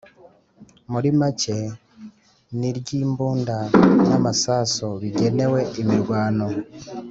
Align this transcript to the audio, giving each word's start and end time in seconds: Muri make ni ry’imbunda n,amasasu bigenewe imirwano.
Muri 0.91 1.09
make 1.19 1.57
ni 2.59 2.69
ry’imbunda 2.77 3.57
n,amasasu 4.07 4.87
bigenewe 5.01 5.59
imirwano. 5.81 6.45